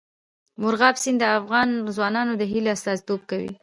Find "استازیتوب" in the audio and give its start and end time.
2.75-3.21